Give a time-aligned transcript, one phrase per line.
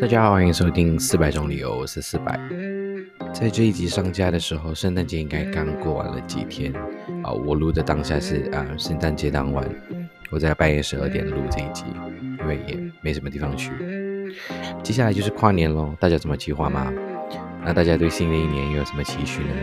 [0.00, 2.38] 大家好，欢迎收听四百种理由，我是四百。
[3.32, 6.72] 在这一集上架的时候，圣诞节应该刚过完了几天
[7.22, 7.32] 啊。
[7.32, 9.68] 我录的当下是啊，圣诞节当晚，
[10.30, 11.84] 我在半夜十二点录这一集，
[12.40, 13.72] 因为也没什么地方去。
[14.82, 16.92] 接下来就是跨年喽，大家怎么计划吗？
[17.64, 19.54] 那大家对新的一年又有什么期许呢？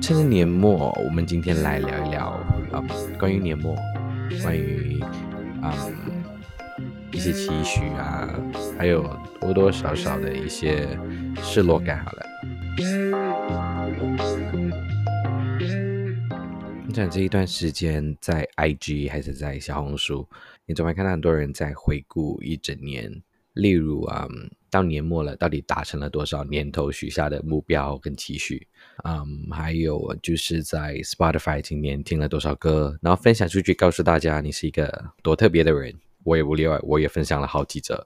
[0.00, 2.26] 趁着年末，我们今天来聊一聊
[2.70, 2.84] 啊，
[3.18, 3.74] 关于年末，
[4.42, 5.02] 关于
[7.26, 8.28] 些期许啊，
[8.78, 9.02] 还有
[9.40, 10.86] 多多少少的一些
[11.42, 12.04] 失落感。
[12.04, 12.24] 好了，
[16.86, 20.24] 你想这一段时间在 IG 还是在小红书，
[20.66, 23.20] 你总会看到很多人在回顾一整年。
[23.54, 24.28] 例如啊，
[24.70, 28.64] 到年末了，到底达成了多少年头许下的目标跟期许？
[29.02, 35.92] 嗯，还有就是在 Spotify 今年听了多少歌，然后分享出去，告诉大家你是一个多特别的人。
[36.26, 38.04] 我也不例外，我也分享了好几则。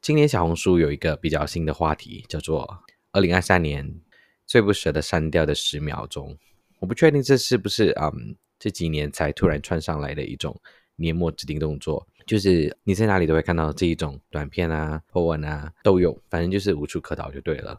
[0.00, 2.66] 今年小红书有一个比较新的话题，叫做
[3.12, 4.00] “二零二三年
[4.46, 6.34] 最不舍得删掉的十秒钟”。
[6.80, 10.58] 我不确定这是不是嗯这几年才突然窜上来的一种
[10.96, 12.06] 年末指定动作。
[12.26, 17.78] 就是你在哪里都会看到这一种短片啊、破文啊都有，反正就是无处可逃就对了。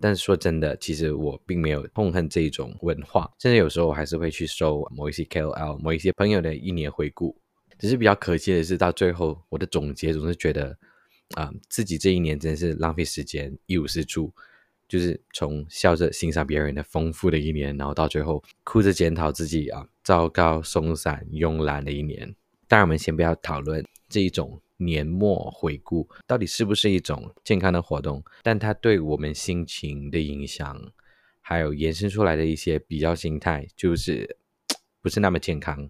[0.00, 7.36] 但是说真的，其实我并没有痛恨这一种文化，甚至有时候我还是会去收某一些 KOL、某一些朋友的一年回顾。
[7.80, 10.78] 只是比较可惜的是，到最后我的总结总是觉得
[11.34, 14.32] 啊，自己这一年真的是浪费时间、一无是处。
[14.86, 22.34] 就是从笑着欣赏别人的丰富的一年，然后到最后哭着检讨自己啊，糟糕、松散、慵懒的一年。
[22.66, 30.92] 当然，我们先不要讨论这一种年末回顾到底是不是一种健康的活动，但它对我们心情的影响，
[31.40, 34.38] 还有延伸出来的一些比较心态，就是
[35.00, 35.88] 不是那么健康。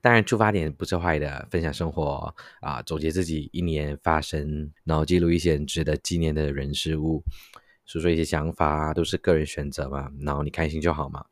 [0.00, 7.22] 当然，出发点不是坏的，分享生活啊，总结自己一年发生，然后记录一些值得纪念的人事物，
[7.84, 10.10] 说说一些想法，都是个人选择嘛。
[10.20, 11.24] 然后你开心就好嘛。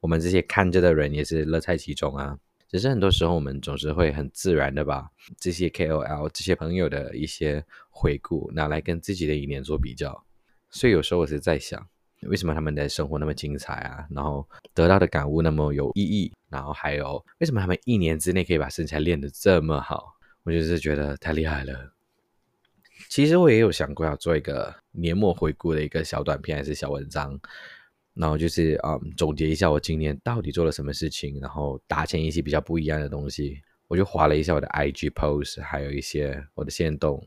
[0.00, 2.38] 我们这些看着的人也是乐在其中啊。
[2.68, 5.08] 只是很多时候，我们总是会很自然的把
[5.38, 10.24] 这些 KOL、这些朋友的一些回顾拿来跟自己的一年做比较，
[10.70, 11.86] 所以有时候我是在想，
[12.28, 14.06] 为什么他们的生活那么精彩啊？
[14.10, 20.14] 然后得到的感悟那么有意义，然后还有为什么他们一年之内可以把身材练得这么好？
[20.42, 21.92] 我就是觉得太厉害了。
[23.08, 27.38] 其实我也有想过要做一个年末回顾的一个小短片，还是小文章。
[28.14, 33.60] 然后就是啊，总结一下我今年到底做了什么事情，然后达成一些比较不一样的东西。
[33.88, 37.20] 我就划了一下我的 IG post，还有一些我的线动，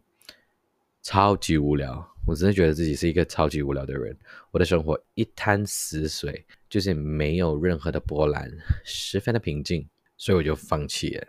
[1.07, 2.06] 超级无聊。
[2.25, 4.13] 我真的觉得自己是一个超级无聊的人。
[4.51, 8.51] 我的生活一滩死水，就是没有任何的波澜，
[8.84, 9.88] 十分的平静。
[10.18, 11.28] 所以我就放弃了，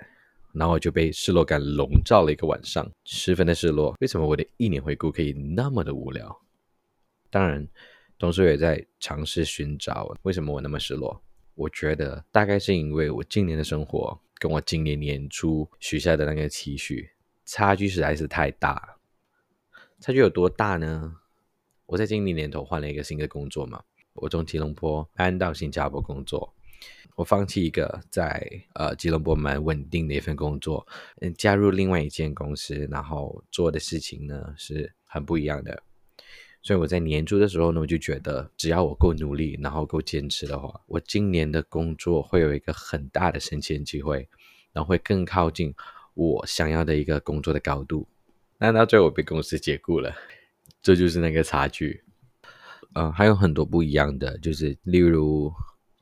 [0.52, 3.94] 然后我就被失落感笼罩了一个晚上，十分的失落。
[4.00, 6.36] 为什么我的一年回顾可以那么的无聊？
[7.30, 7.64] 当然。
[8.18, 11.22] 同时我也在尝试寻找为什么我那么失落。
[11.54, 17.08] 我觉得大概是因为我今年的生活跟我今年年初许下的那个期许
[17.44, 18.97] 差距实在是太大。
[20.00, 21.16] 差距有多大呢？
[21.86, 23.82] 我在今年年头换了一个新的工作嘛，
[24.12, 26.54] 我从吉隆坡搬到新加坡工作，
[27.16, 30.87] 我放弃一个在呃吉隆坡蛮稳定的一份工作，
[31.20, 35.82] 嗯，加入另外一间公司，然后做的事情呢是很不一样的。
[36.62, 44.28] 所以我在年初的时候呢，我就觉得只要我够努力，然后够坚持的话，我今年的工作会有一个很大的升迁机会，
[44.72, 45.75] 然后会更靠近
[46.14, 48.06] 我想要的一个工作的高度。
[48.58, 50.12] 那到最后被公司解雇了，
[50.82, 52.02] 这就是那个差距。
[52.94, 55.52] 嗯，还有很多不一样的，就是例如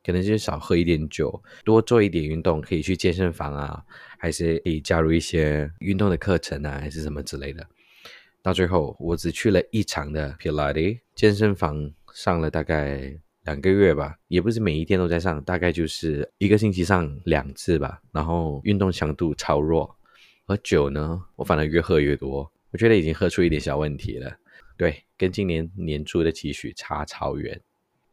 [0.05, 3.83] 可能就是少喝一点酒，多做一点运动，可以去健身房啊，
[4.19, 7.67] 还是可以加入一些运动的课程啊，还是什么之类的。
[8.41, 18.01] 到最后，我只去了一场的 Pilates 健身房，上了大概两个月吧，也不是每一天都在上，大概就是一个星期上两次吧。
[18.13, 19.96] 然后运动强度超弱，
[20.47, 24.37] 而酒呢，我反而越喝越多，我觉得已经喝出一点小问题了。
[24.77, 27.61] 对，跟今年年初的期许差超远。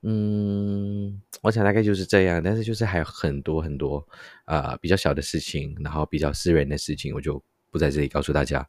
[0.01, 4.05] 嗯，我想大概就是这样，但是就是还有很多很多
[4.45, 7.43] 呃比较小的事情，然后比较私人的事情，我就。
[7.73, 8.63] 不在这里告诉大家，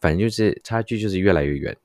[0.00, 1.76] 反正就是差距就是越来越远。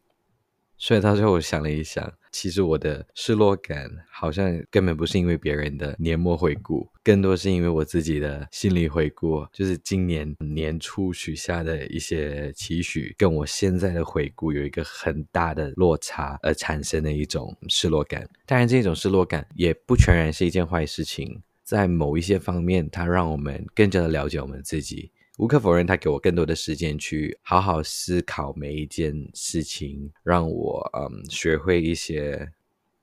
[0.78, 18.28] 所以到最后我想了一想，其实我的失落感好像根本不是因为别人的年末回顾，更多是因为我自己的心理回顾，就是今年年初许下的一些期许，跟我现在的回顾有一个很大的落差而产生的一种失落感。
[18.46, 25.12] 当然，这种失落感也不全然是一件坏事情，在某一些方面，它让我们更加的了解我们自己。
[25.42, 32.52] 无可否认，他给我更多的时间去好好思考每一件事情，让我嗯学会一些，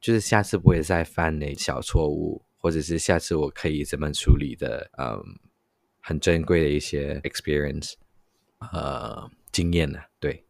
[0.01, 5.21] 就是下次不会再犯那小错误，或者是下次我可以怎么处理的，嗯，
[5.99, 7.95] 很珍贵的一些 experience，
[8.73, 9.99] 呃，经验呢？
[10.21, 10.45] 对，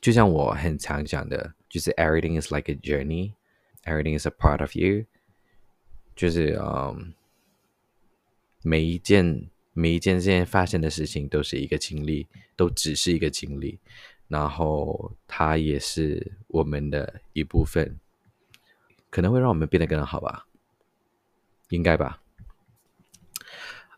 [0.00, 5.04] 就像我很常讲的，就是 everything is like a journey，everything is a part of you，
[6.16, 7.14] 就是嗯，
[8.64, 9.48] 每一件。
[9.78, 12.26] 每一件件发生的事情都是一个经历，
[12.56, 13.78] 都只是一个经历，
[14.26, 17.96] 然后它也是我们的一部分，
[19.08, 20.44] 可能会让我们变得更好吧，
[21.68, 22.20] 应该吧。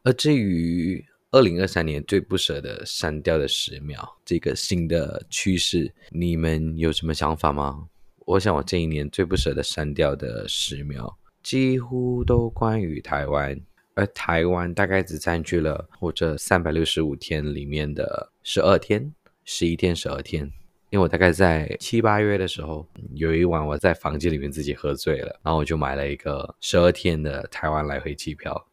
[0.02, 7.88] 而至于二零二三年最不舍得删掉的十秒这个新的趋势，你们有什么想法吗？
[8.26, 13.58] 我想我这一年最不舍得删掉的十秒，几乎都关于台湾。
[13.94, 19.12] 而台湾大概只占据了我这三百六十五天里面的十二天，
[19.44, 20.50] 十一天、十二天。
[20.90, 22.84] 因为我大概在七八月的时候，
[23.14, 28.66] 有一晚我在房间里面自己喝醉了，然后我就买了一个十二天的台湾来回机票。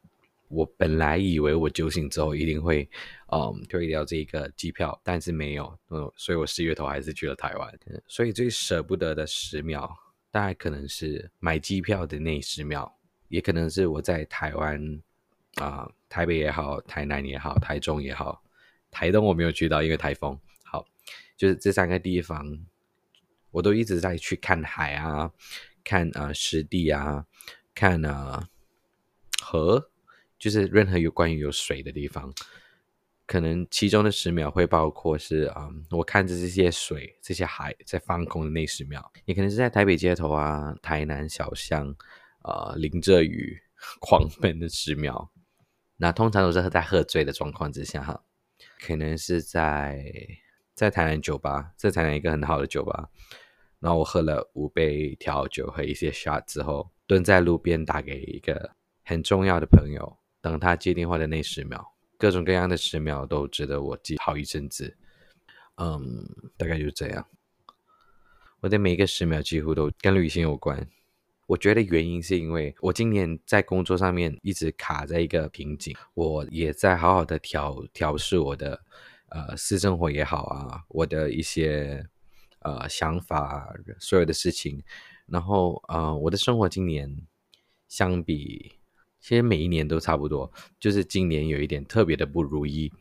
[0.47, 2.89] 我本来以为我酒醒之后一定会，
[3.31, 7.79] 嗯，退掉这个机票，但是没有，嗯，所以我十月头还是去了台湾。
[8.07, 9.93] 所以最舍不得的十秒，
[10.31, 12.91] 大概可能是买机票的那十秒，
[13.27, 15.01] 也可能是我在台湾。
[15.57, 18.43] 啊，台北也好，台南也好，台中也好，
[18.91, 20.39] 台东我没有去到，因为台风。
[20.63, 20.85] 好，
[21.35, 22.65] 就是这三个地方，
[23.51, 25.31] 我都一直在去看海啊，
[25.83, 27.25] 看啊湿地啊，
[27.73, 28.47] 看啊
[29.41, 29.89] 河，
[30.37, 32.33] 就是任何有关于有水的地方。
[33.25, 41.93] 可能其中的十秒会包括是啊，我看着这些水、这些海在放空的那十秒，也可能是在台北街头啊，台南小巷
[42.43, 43.59] 啊，淋着雨
[43.99, 45.29] 狂奔的十秒。
[45.97, 48.23] 那通常都是在喝醉的状况之下，哈，
[48.79, 50.05] 可能是在
[50.75, 53.09] 在台南酒吧，在台南一个很好的酒吧，
[53.79, 58.71] 然后我喝了五杯调酒和一些 shot 之后，蹲在路边打给一个
[59.03, 61.83] 很重要的朋友，等他接电话的那十秒，
[62.19, 64.95] 各种各样的十秒都值得我记好一阵子，
[65.77, 66.23] 嗯，
[66.57, 67.27] 大概就是这样，
[68.59, 70.87] 我的每一个十秒几乎都跟旅行有关。
[71.47, 78.81] 我觉得原因是因为我今年在工作上面一直卡在一个瓶颈，我也在好好的调调试我的
[79.29, 82.05] 呃私生活也好啊，我的一些
[82.59, 84.83] 呃想法，所有的事情，
[85.25, 87.15] 然后呃我的生活今年
[87.87, 88.73] 相比
[89.21, 90.51] 其实每一年都差不多，
[90.81, 92.91] 就是今年有一点特别的不如意，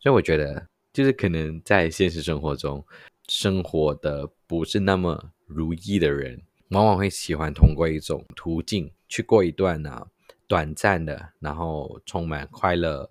[0.00, 2.84] 所以我觉得就是可能在现实生活中
[3.28, 6.42] 生活的不是那么如意的人。
[6.68, 10.06] 往往会喜欢通过一种途径去过一段啊
[10.46, 13.10] 短暂的，然后充满快乐、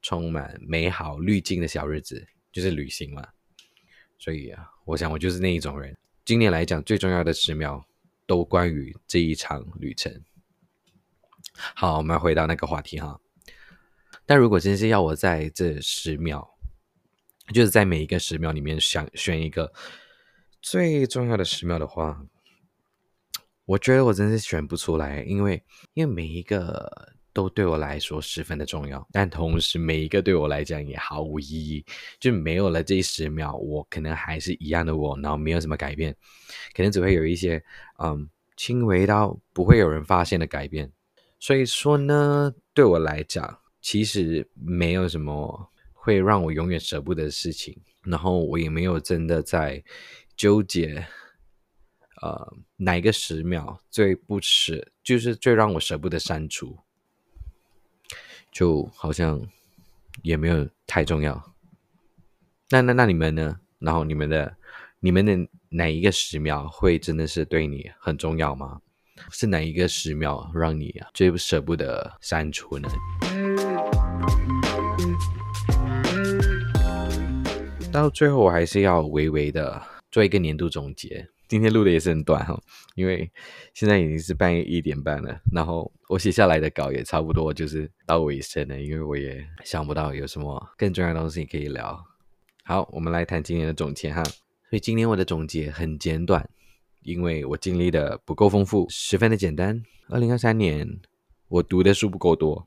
[0.00, 3.28] 充满美好滤镜的小日子，就是旅行嘛。
[4.18, 5.96] 所以啊，我想我就是那一种人。
[6.24, 7.86] 今年来讲，最重要的十秒
[8.26, 10.22] 都关于这一场旅程。
[11.74, 13.20] 好，我们回到那个话题哈。
[14.24, 16.48] 但如果真是要我在这十秒，
[17.52, 19.72] 就是在每一个十秒里面想选一个
[20.62, 22.26] 最重要的十秒的话。
[23.66, 25.62] 我觉得我真是选不出来，因为
[25.94, 26.90] 因为每一个
[27.32, 31.84] 都对我来说十分的重要，但同时每一个对我来讲也毫无意义。
[32.20, 36.16] 就没有了这十秒，我可能还是一样的我，然后没有什么改变，
[36.74, 37.62] 可能只会有一些
[37.98, 40.90] 嗯轻微到不会有人发现的改变。
[41.40, 49.82] 所以说呢，对我来讲，其实没有什么会让我永远舍不得的事情，然后我也没有真的在
[50.36, 51.04] 纠结。
[52.22, 56.78] 呃，哪一个十秒最不舍，就是最让我舍不得删除，
[58.50, 59.40] 就好像
[60.22, 61.54] 也没有太重要。
[62.70, 63.60] 那那那你们呢？
[63.78, 64.56] 然后你们的
[65.00, 65.36] 你们的
[65.68, 68.80] 哪一个十秒会真的是对你很重要吗？
[69.30, 72.88] 是哪一个十秒让你最不舍不得删除呢？
[77.92, 81.28] 到最后，我还是要微微的做一个年度总结。
[81.48, 82.60] 今天录的也是很短哈，
[82.96, 83.30] 因为
[83.72, 92.04] 现在已经是半夜一点半了，然后我写下来的稿也差不多就是到尾声了，因为我也想不到有什么更重要的东西可以聊。
[92.64, 94.24] 好，我们来谈今年的总结哈。
[94.24, 96.48] 所以今年我的总结很简短，
[97.02, 99.80] 因为我经历的不够丰富，十分的简单。
[100.08, 100.98] 二零二三年
[101.46, 102.66] 我读的书不够多，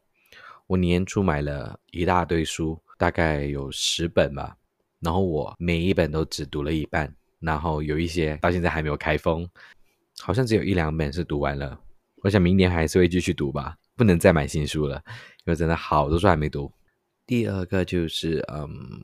[0.68, 4.56] 我年初买了一大堆书，大概有十本吧，
[5.02, 7.14] 然后我每一本都只读了一半。
[7.39, 9.50] 然后有一些到现在还没有开封，
[10.19, 11.79] 好像只有一两本是读完了。
[12.22, 15.01] 我想明年还是会继续读吧，不能再买新书了，
[15.46, 16.72] 因为真的好多书还没读。
[17.25, 19.01] 第二个就是嗯，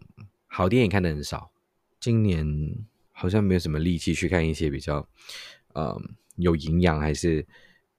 [0.48, 1.50] 好电影看的很少，
[2.00, 2.46] 今年
[3.12, 5.08] 好像没有什么力气去看一些比较
[5.74, 7.46] 嗯有营养还是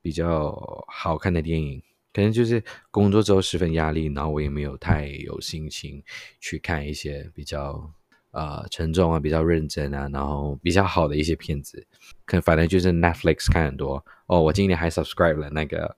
[0.03, 1.83] 比较好看的电影。
[2.13, 6.03] 可能就是工作之后十分压力，然后我也没有太有心情
[6.41, 7.93] 去看一些比较
[8.37, 11.85] 呃沉重啊、比较认真啊，然后比较好的一些片子。
[12.25, 15.97] 可能反正就是 Netflix 看很多哦，我今年还 subscribe 了那个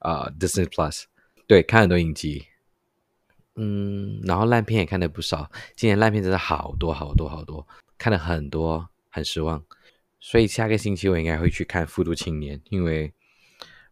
[0.00, 1.04] 呃 Disney Plus，
[1.46, 2.46] 对，看很多影集。
[3.56, 7.66] 嗯，然后烂片也看的不少，今年烂片真的好多好多好多，
[7.98, 9.62] 看了很多，很失望。
[10.20, 13.12] 所以下个星期我应该会去看《复读青年》，因为。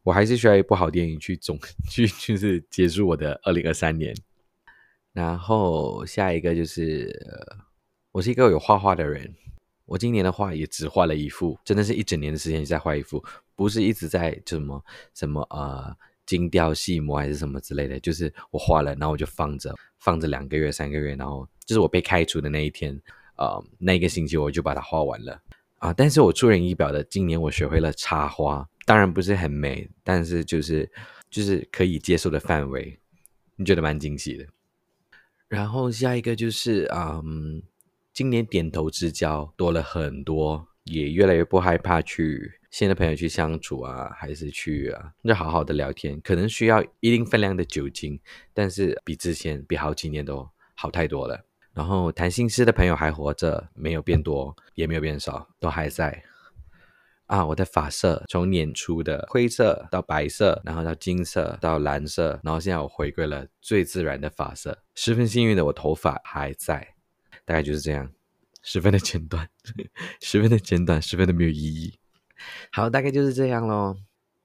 [0.05, 1.59] 我还是需要一部好电影去总
[1.91, 4.17] 去 就是结束我的二零二三年。
[5.13, 7.13] 然后下一个就是，
[8.13, 9.33] 我是一个有画画的人，
[9.85, 13.23] 我今年的画也只画了一幅，真的是一整年的时间在画一幅，
[13.55, 14.85] 不是一直在什么
[15.15, 15.95] 什么呃
[16.27, 22.99] 精雕细磨还是什么之类的，就是我画了，然后我就放着放着两个月三个月，然后就是我被开除的那一天，
[23.37, 25.41] 呃那个星期我就把它画完了
[25.79, 25.93] 啊。
[25.93, 28.69] 但是我出人意表的，今年我学会了插花。
[28.87, 30.91] 当然不是很美，但是就是
[31.29, 32.99] 就是可以接受的范围，
[33.57, 34.47] 你觉得蛮惊喜的。
[35.47, 37.63] 然后下一个就是，嗯，
[38.19, 46.21] 今年点头之交多了很多，也越来越不害怕去新的朋友去相处啊，还是去啊，就好好的聊天。
[46.23, 48.19] 可能需要一定分量的酒精，
[48.53, 50.45] 但是比之前比好几年都
[50.75, 51.47] 好太多了。
[51.73, 56.21] 然后谈心事的朋友还活着，没有变多，也没有变少，都还在。
[57.27, 64.77] 啊，我的发色从年初的灰色到白色，然后到金色到蓝色，然后现在我回归了最自然的发色。
[64.97, 66.97] 十分幸运的，我头发还在，
[67.49, 68.13] 大概就是这样，
[68.63, 69.49] 十分的简短，
[70.21, 71.95] 十分的简短，十分的没有意义。
[72.71, 73.97] 好，大概就是这样喽。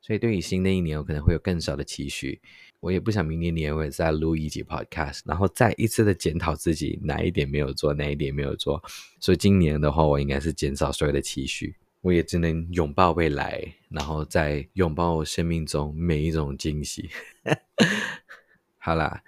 [0.01, 2.41] 所以对于新的一年，我可能会有更少的期许。
[2.79, 8.81] 我也不想明年年尾再录一集 podcast，然后再一次的检讨自己哪一点没有做，哪一点没有做。
[9.19, 11.75] 所以今年的话，我应该是减少所有的期许。
[11.99, 17.09] 我也只能拥抱未来，然后再拥抱我生命中每一种惊喜。
[18.79, 19.21] 好啦，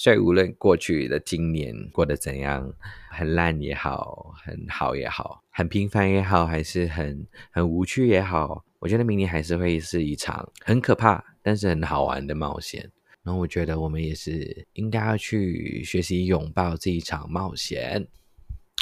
[0.00, 2.72] 所以无论过去的今年过得怎样，
[3.10, 12.90] 很烂也好，很好也好，很平凡也好，还是很很无趣也好，我觉得明年还是会是一场很可怕但是很好玩的冒险。
[13.22, 18.08] 然后我觉得我们也是应该要去学习拥抱这一场冒险。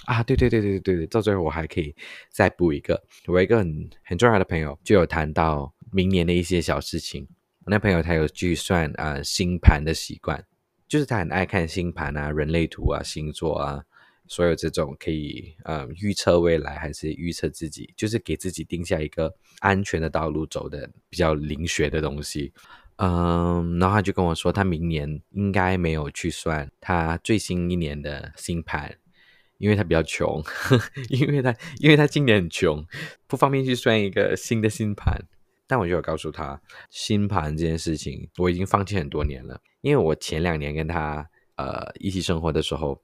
[0.05, 1.93] 啊，对对对对对对到最后我还可以
[2.31, 7.27] 再补一个，我一个很很重要的朋友就有谈到明年的一些小事情。
[7.67, 10.43] 那朋友他有计算啊星盘的习惯，
[10.89, 13.85] 就是他很爱看星盘啊、人类图啊、星座啊，
[14.27, 22.53] 所有这种可以呃预测未来还是预测自己，就是给自己定下一个安全的道路走的比较灵学的东西。
[22.97, 28.97] 嗯，然后他就跟我说，他明年应该没有去算他最新一年的星盘。
[29.59, 30.41] 因为他比较穷，
[31.11, 32.87] 因为他因为他今年很穷，
[33.27, 35.25] 不方便去算一个新的星盘。
[35.67, 39.61] 但我就有告诉他，星盘这件事情我已经放弃很多年了。
[39.81, 43.01] 因为我前两年跟他呃一起生活的时候，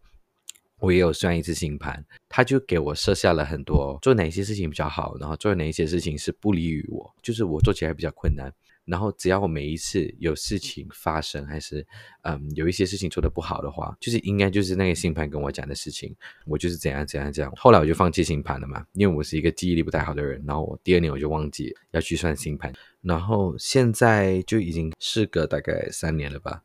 [0.80, 8.52] 我也有算一次星盘，他就给我设下了很多做哪些事情比较好，然后做哪些事情是不利于我，就是我做起来比较困难。
[8.84, 11.86] 然后只要我每一次有事情发生，还是
[12.22, 16.14] 嗯有一些事情做的不好的话，就是应该就是那个星盘跟我讲的事情，
[16.46, 17.52] 我就是怎样怎样这样。
[17.56, 20.42] 后来我就放弃星盘了嘛，因为我是一个记忆力不太好的人。
[20.46, 22.72] 然后我第二年我就忘记要去算星盘。
[23.00, 26.62] 然后现在就已经事隔大概三年了吧，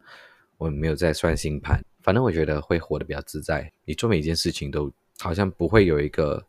[0.58, 1.84] 我没有再算星盘。
[2.02, 6.46] 反正我觉得会活得比较自在，你做每一件事情都好像不会有一个。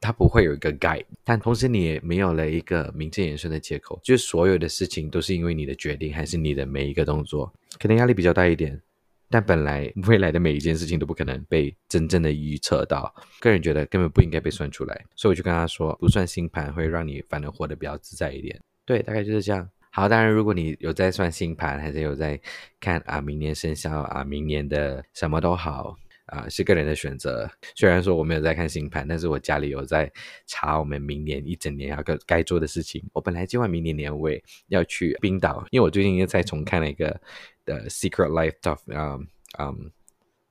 [0.00, 8.80] 它不会有一个 guide，但同时你也没有了一个名正言顺的借口，就是所有的事情都是因为你的决定，还是你的每一个动作，可能压力比较大一点。
[9.28, 18.60] 但本来 未来的每一件事情都不可能被真正的预测到，个人觉得根本不应该被算出来，所以我就跟他说，不算星盘会让你反而活得比较自在一点。
[18.84, 19.68] 对，大概就是这样。
[19.90, 22.40] 好，当然如果你有在算星盘，还是有在
[22.78, 25.96] 看啊，明年生肖啊，明年的什么都好。
[26.26, 27.48] 啊，是个人的选择。
[27.74, 30.10] 虽然说我没有在看星盘，但是我家里有在
[30.46, 33.02] 查我们明年一整年要该该做的事情。
[33.12, 37.20] 我本来计划明年年尾要去冰岛，因为我最近又在重看了一个
[37.64, 39.18] 的《Secret Life of》啊
[39.52, 39.74] 啊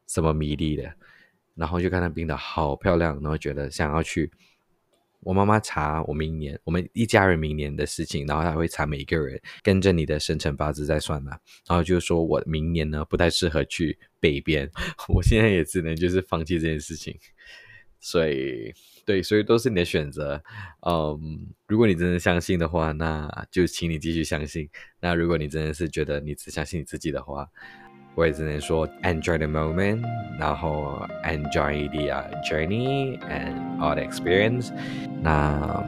[0.08, 0.94] 什么迷离的，
[1.56, 4.32] 然后就看到冰岛好漂亮，然后觉得想要去。
[5.26, 11.32] 我妈妈查我明年，我们一家人明年的事情，然后她会查每一个人，跟着你的生辰八字再算嘛。
[11.68, 14.70] 然后就说我明年呢不太适合去北边，
[15.10, 17.20] 我现在也只能就是放弃这件事情。
[18.00, 18.72] 所以，
[19.04, 20.40] 对，所以都是你的选择。
[20.88, 24.70] 嗯，如果你真的相信的话，那就请你继续相信。
[25.02, 27.50] 那如果你真的是觉得你只相信你自己的话，
[28.16, 30.02] 我也只能说 enjoy the moment，
[30.40, 32.12] 然后 enjoy the
[32.44, 34.72] journey and all the experience。
[35.22, 35.84] 那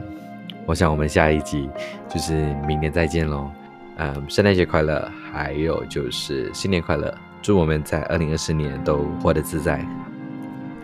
[0.66, 1.68] 我想我们下一集
[2.08, 3.50] 就是明年再见喽。
[3.96, 9.84] 嗯，圣诞节快乐，还有就是新年快乐，祝我们在二零二四年都活得自在。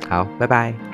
[0.08, 0.93] 好，拜拜。